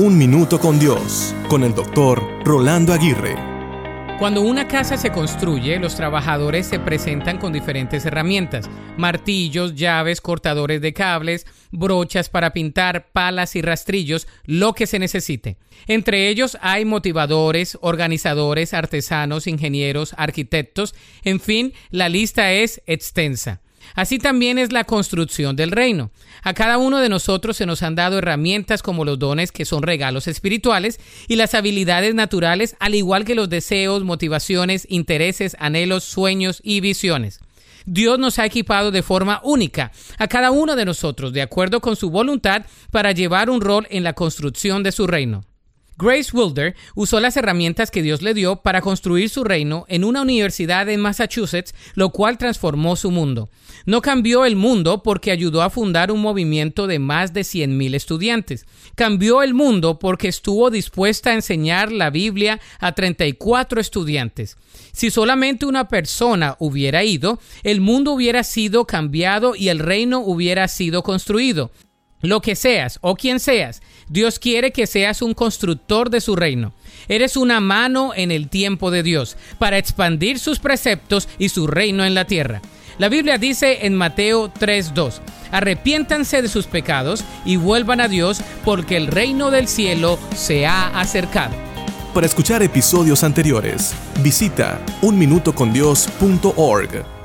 Un 0.00 0.16
Minuto 0.16 0.60
con 0.60 0.78
Dios, 0.78 1.34
con 1.48 1.64
el 1.64 1.74
doctor 1.74 2.22
Rolando 2.44 2.92
Aguirre. 2.92 3.34
Cuando 4.20 4.42
una 4.42 4.68
casa 4.68 4.96
se 4.96 5.10
construye, 5.10 5.80
los 5.80 5.96
trabajadores 5.96 6.68
se 6.68 6.78
presentan 6.78 7.38
con 7.38 7.52
diferentes 7.52 8.06
herramientas, 8.06 8.70
martillos, 8.96 9.74
llaves, 9.74 10.20
cortadores 10.20 10.80
de 10.80 10.92
cables, 10.92 11.46
brochas 11.72 12.28
para 12.28 12.52
pintar, 12.52 13.08
palas 13.10 13.56
y 13.56 13.60
rastrillos, 13.60 14.28
lo 14.44 14.72
que 14.72 14.86
se 14.86 15.00
necesite. 15.00 15.56
Entre 15.88 16.28
ellos 16.28 16.56
hay 16.60 16.84
motivadores, 16.84 17.76
organizadores, 17.80 18.74
artesanos, 18.74 19.48
ingenieros, 19.48 20.14
arquitectos, 20.16 20.94
en 21.24 21.40
fin, 21.40 21.72
la 21.90 22.08
lista 22.08 22.52
es 22.52 22.82
extensa. 22.86 23.62
Así 23.94 24.18
también 24.18 24.58
es 24.58 24.72
la 24.72 24.84
construcción 24.84 25.56
del 25.56 25.70
reino. 25.70 26.10
A 26.42 26.54
cada 26.54 26.78
uno 26.78 26.98
de 26.98 27.08
nosotros 27.08 27.56
se 27.56 27.66
nos 27.66 27.82
han 27.82 27.94
dado 27.94 28.18
herramientas 28.18 28.82
como 28.82 29.04
los 29.04 29.18
dones 29.18 29.52
que 29.52 29.64
son 29.64 29.82
regalos 29.82 30.28
espirituales 30.28 31.00
y 31.26 31.36
las 31.36 31.54
habilidades 31.54 32.14
naturales, 32.14 32.76
al 32.80 32.94
igual 32.94 33.24
que 33.24 33.34
los 33.34 33.48
deseos, 33.48 34.04
motivaciones, 34.04 34.86
intereses, 34.88 35.56
anhelos, 35.58 36.04
sueños 36.04 36.60
y 36.62 36.80
visiones. 36.80 37.40
Dios 37.86 38.18
nos 38.18 38.38
ha 38.38 38.44
equipado 38.44 38.90
de 38.90 39.02
forma 39.02 39.40
única 39.42 39.92
a 40.18 40.28
cada 40.28 40.50
uno 40.50 40.76
de 40.76 40.84
nosotros, 40.84 41.32
de 41.32 41.40
acuerdo 41.40 41.80
con 41.80 41.96
su 41.96 42.10
voluntad, 42.10 42.66
para 42.90 43.12
llevar 43.12 43.48
un 43.48 43.62
rol 43.62 43.86
en 43.90 44.04
la 44.04 44.12
construcción 44.12 44.82
de 44.82 44.92
su 44.92 45.06
reino. 45.06 45.47
Grace 46.00 46.30
Wilder 46.32 46.76
usó 46.94 47.18
las 47.18 47.36
herramientas 47.36 47.90
que 47.90 48.02
Dios 48.02 48.22
le 48.22 48.32
dio 48.32 48.62
para 48.62 48.82
construir 48.82 49.28
su 49.30 49.42
reino 49.42 49.84
en 49.88 50.04
una 50.04 50.22
universidad 50.22 50.88
en 50.88 51.00
Massachusetts, 51.00 51.74
lo 51.94 52.10
cual 52.10 52.38
transformó 52.38 52.94
su 52.94 53.10
mundo. 53.10 53.50
No 53.84 54.00
cambió 54.00 54.44
el 54.44 54.54
mundo 54.54 55.02
porque 55.02 55.32
ayudó 55.32 55.60
a 55.60 55.70
fundar 55.70 56.12
un 56.12 56.20
movimiento 56.20 56.86
de 56.86 57.00
más 57.00 57.32
de 57.32 57.40
100.000 57.40 57.96
estudiantes. 57.96 58.64
Cambió 58.94 59.42
el 59.42 59.54
mundo 59.54 59.98
porque 59.98 60.28
estuvo 60.28 60.70
dispuesta 60.70 61.30
a 61.30 61.34
enseñar 61.34 61.90
la 61.90 62.10
Biblia 62.10 62.60
a 62.78 62.92
34 62.92 63.80
estudiantes. 63.80 64.56
Si 64.92 65.10
solamente 65.10 65.66
una 65.66 65.88
persona 65.88 66.54
hubiera 66.60 67.02
ido, 67.02 67.40
el 67.64 67.80
mundo 67.80 68.12
hubiera 68.12 68.44
sido 68.44 68.86
cambiado 68.86 69.56
y 69.56 69.68
el 69.68 69.80
reino 69.80 70.20
hubiera 70.20 70.68
sido 70.68 71.02
construido. 71.02 71.72
Lo 72.20 72.40
que 72.40 72.56
seas 72.56 72.98
o 73.00 73.14
quien 73.14 73.38
seas, 73.38 73.80
Dios 74.08 74.38
quiere 74.38 74.72
que 74.72 74.86
seas 74.86 75.22
un 75.22 75.34
constructor 75.34 76.10
de 76.10 76.20
su 76.20 76.34
reino. 76.34 76.72
Eres 77.08 77.36
una 77.36 77.60
mano 77.60 78.12
en 78.14 78.32
el 78.32 78.48
tiempo 78.48 78.90
de 78.90 79.02
Dios 79.02 79.36
para 79.58 79.78
expandir 79.78 80.38
sus 80.38 80.58
preceptos 80.58 81.28
y 81.38 81.50
su 81.50 81.66
reino 81.66 82.04
en 82.04 82.14
la 82.14 82.24
tierra. 82.24 82.60
La 82.98 83.08
Biblia 83.08 83.38
dice 83.38 83.86
en 83.86 83.94
Mateo 83.94 84.52
3:2, 84.52 85.20
arrepiéntanse 85.52 86.42
de 86.42 86.48
sus 86.48 86.66
pecados 86.66 87.24
y 87.44 87.54
vuelvan 87.56 88.00
a 88.00 88.08
Dios 88.08 88.40
porque 88.64 88.96
el 88.96 89.06
reino 89.06 89.52
del 89.52 89.68
cielo 89.68 90.18
se 90.34 90.66
ha 90.66 90.98
acercado. 90.98 91.54
Para 92.12 92.26
escuchar 92.26 92.64
episodios 92.64 93.22
anteriores, 93.22 93.94
visita 94.22 94.80
unminutocondios.org. 95.02 97.17